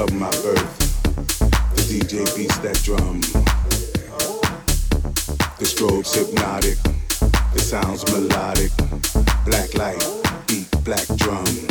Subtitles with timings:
[0.00, 1.02] of my birth.
[1.74, 3.20] The DJ beats that drum.
[5.58, 6.78] The strobes hypnotic,
[7.52, 8.72] the sounds melodic.
[9.44, 10.02] Black light,
[10.46, 11.69] beat, black drum.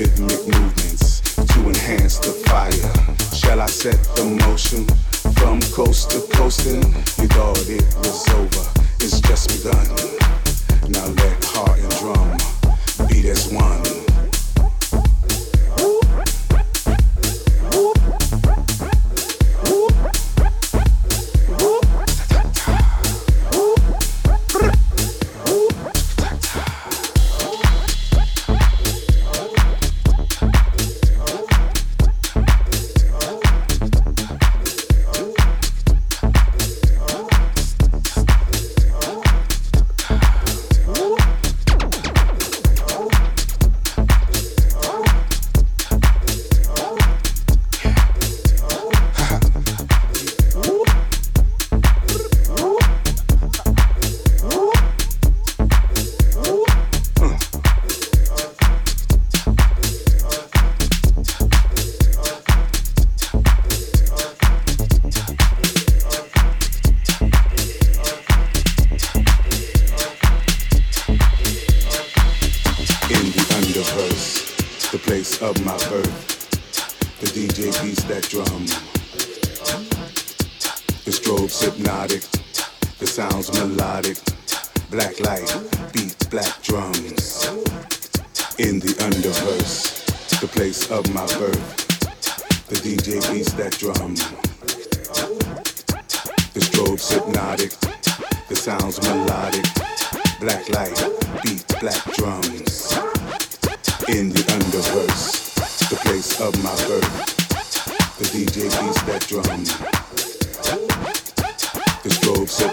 [0.00, 2.70] rhythmic movements to enhance the fire.
[3.36, 4.86] Shall I set the motion
[5.34, 6.82] from coast to coasting?
[7.20, 10.19] You thought it was over, it's just begun.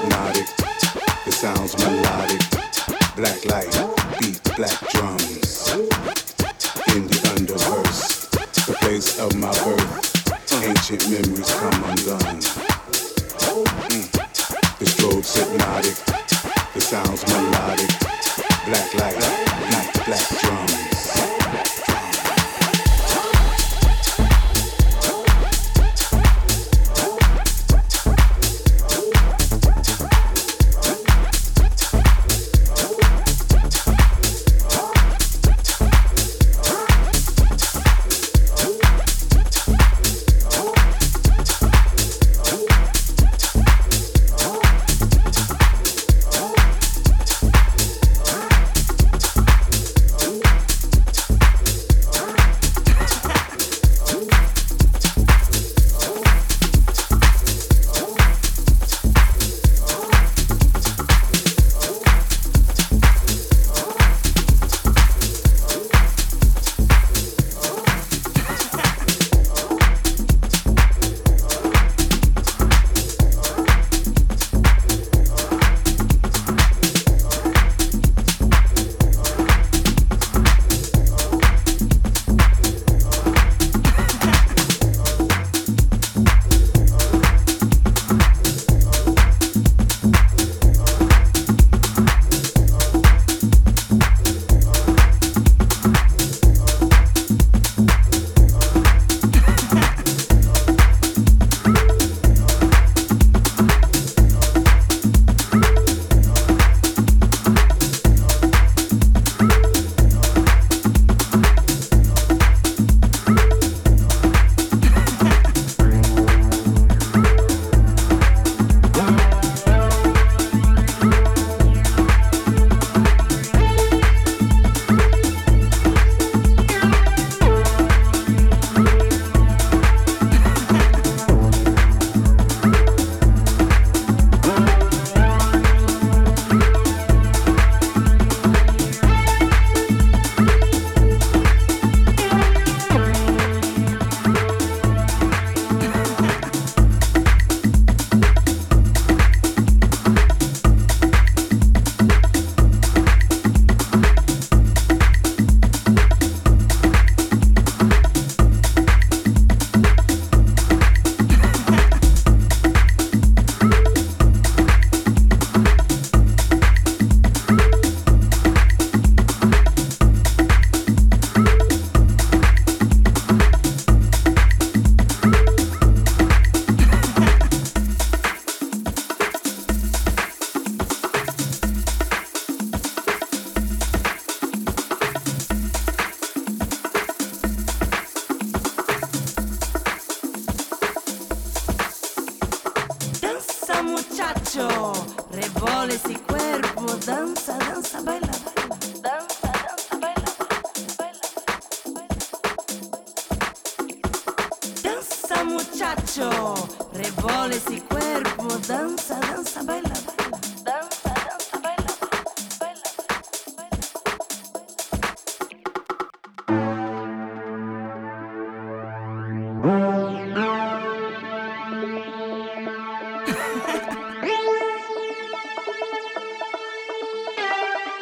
[0.01, 0.47] Hypnotic.
[1.25, 2.41] The sounds melodic.
[3.15, 4.86] Black light beats black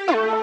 [0.07, 0.34] Bye.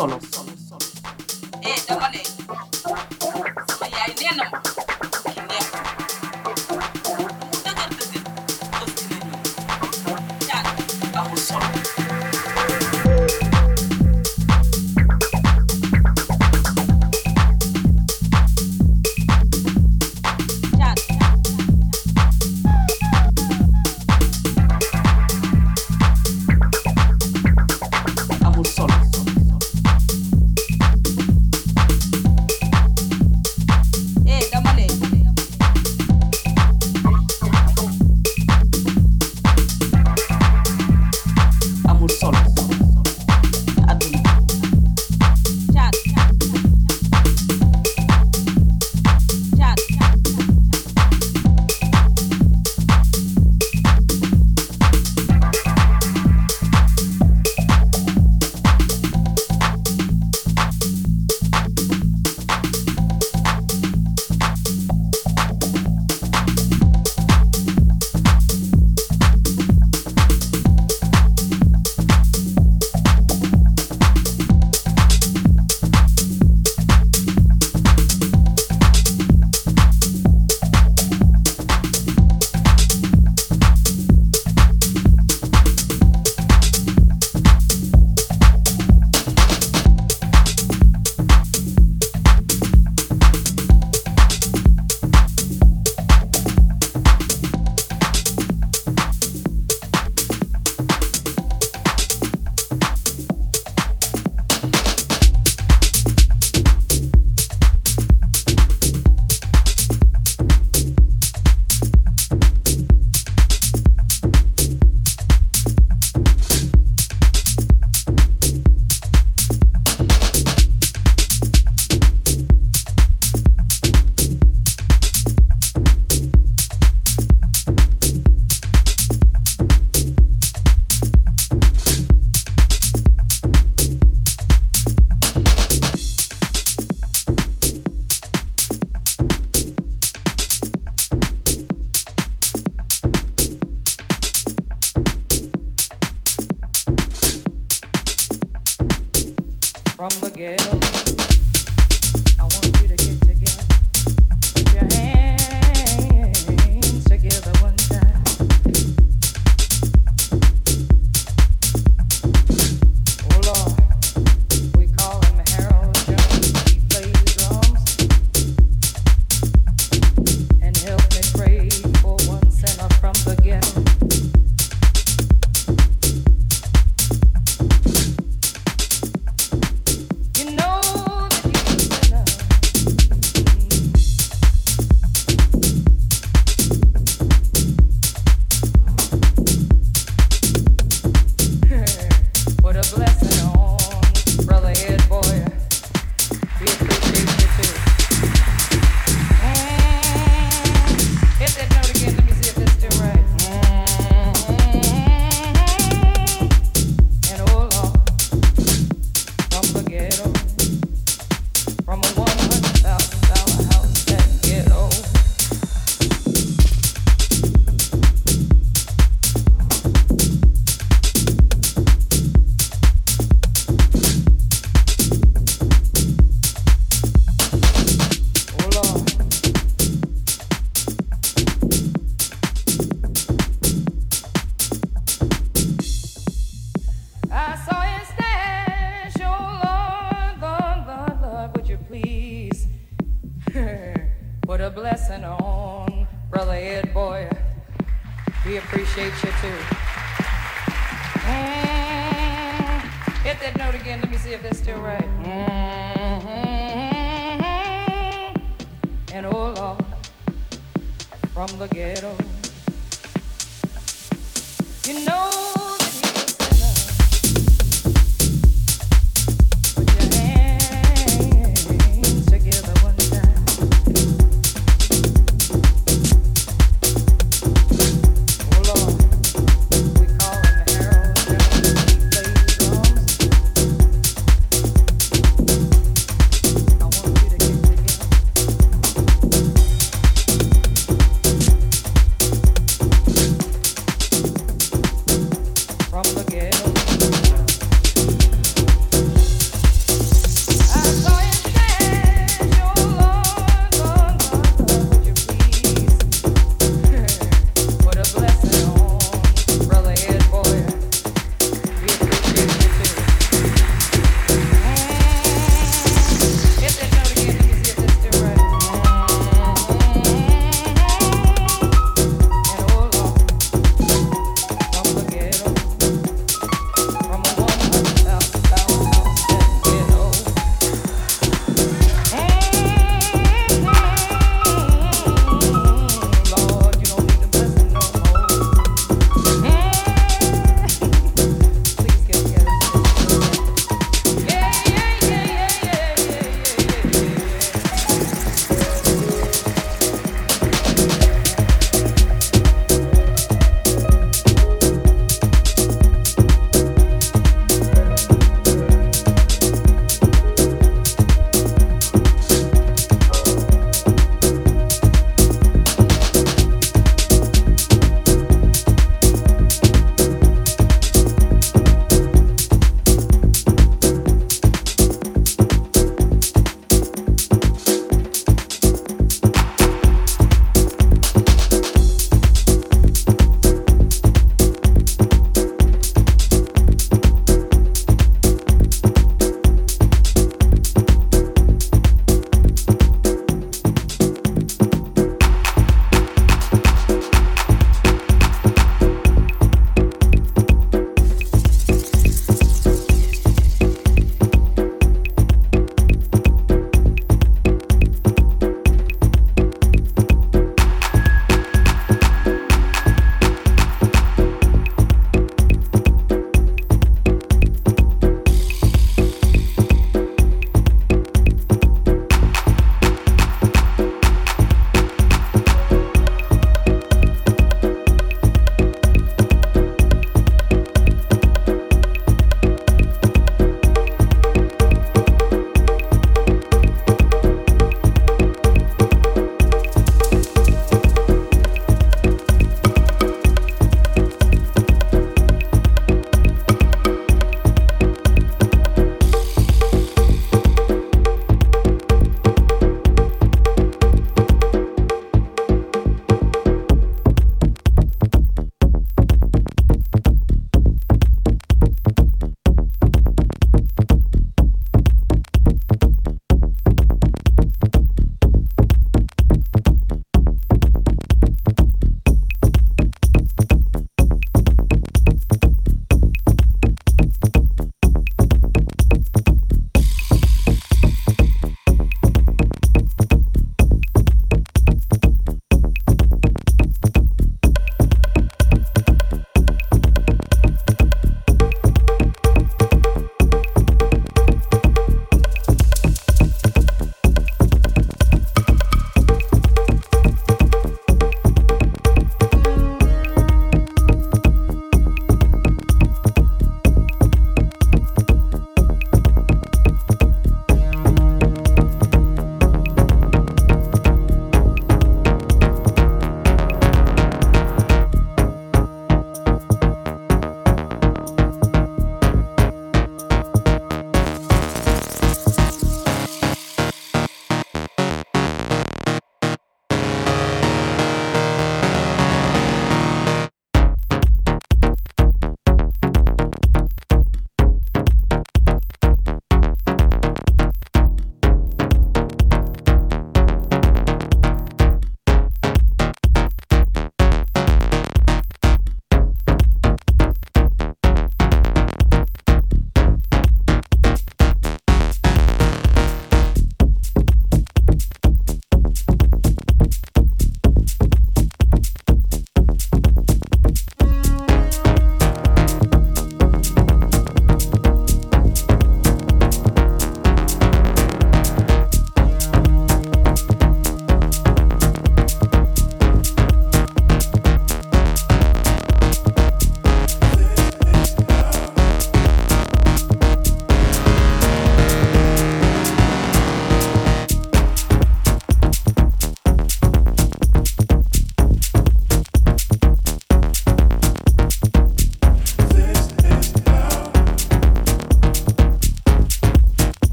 [0.00, 0.39] solos.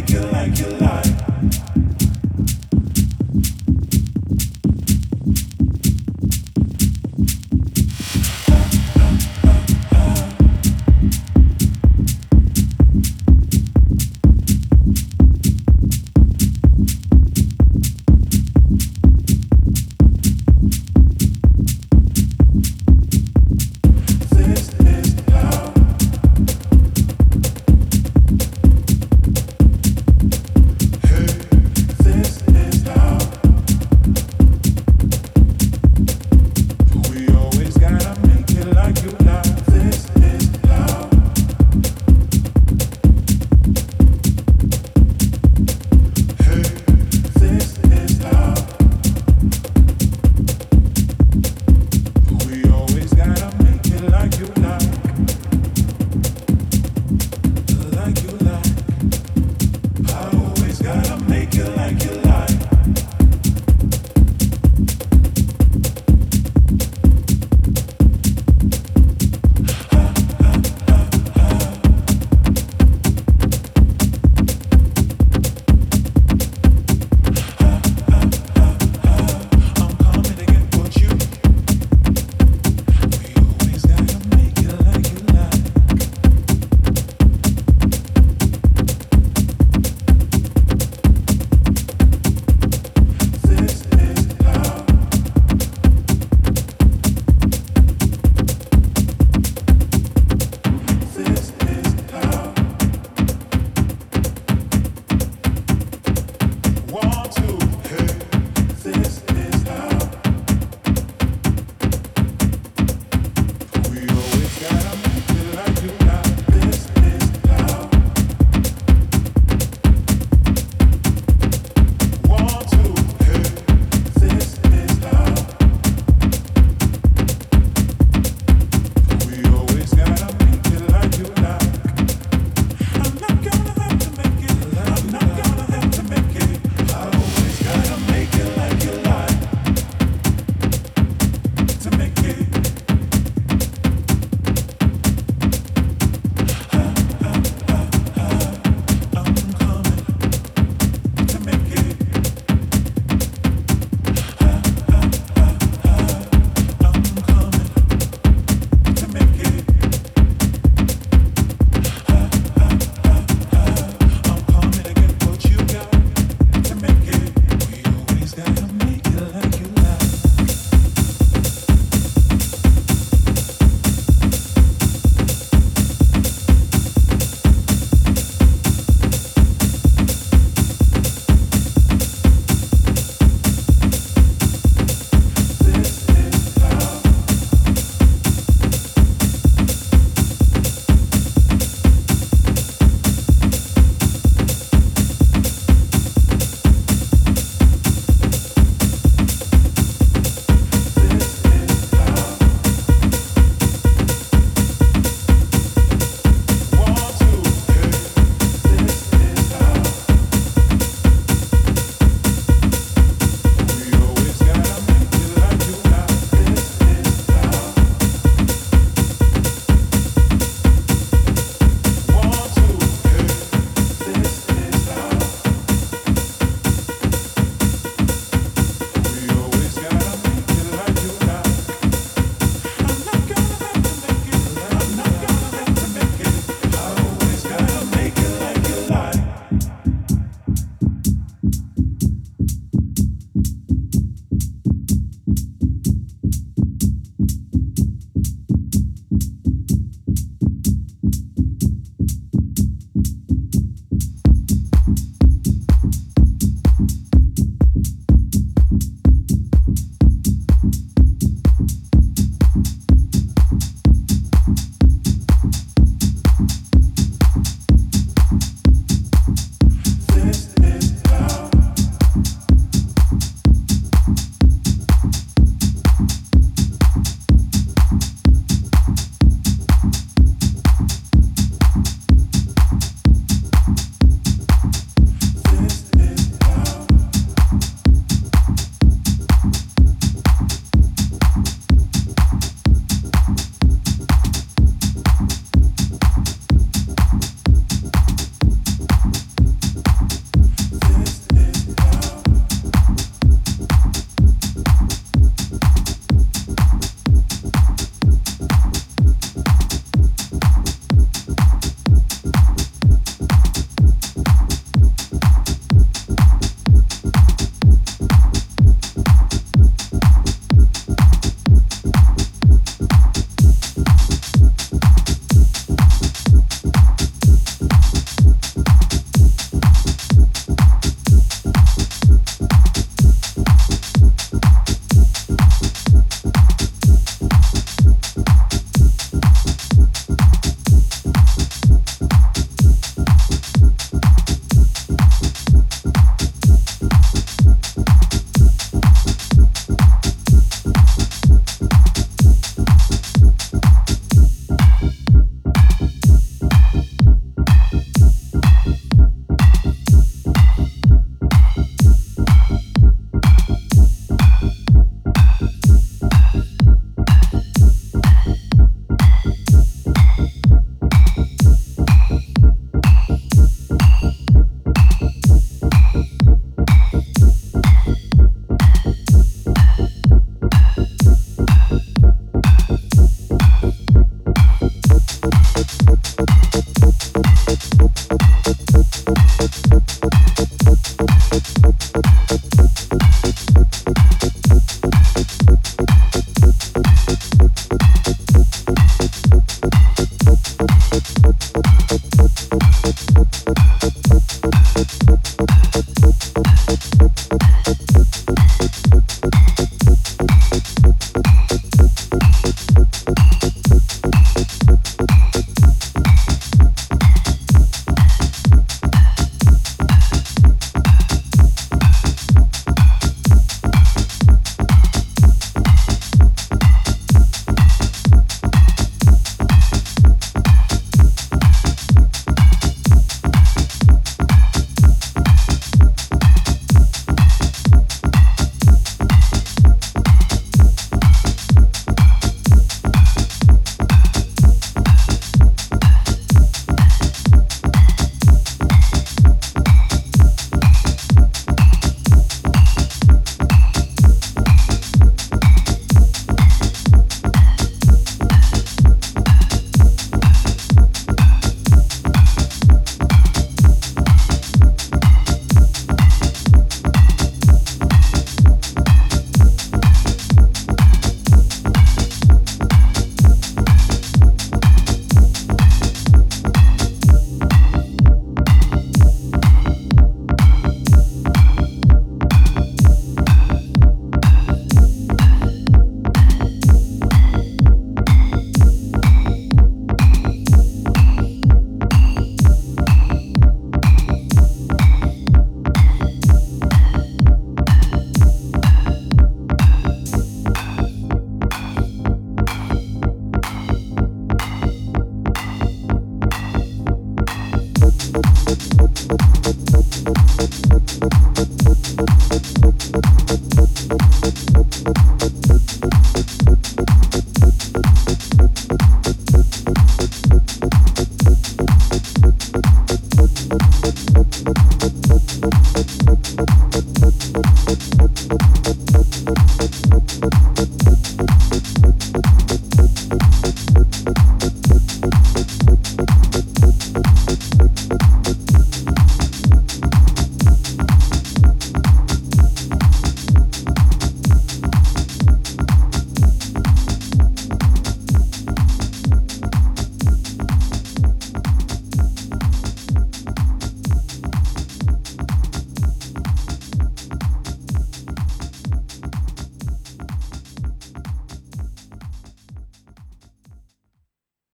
[0.00, 0.89] like you like you like.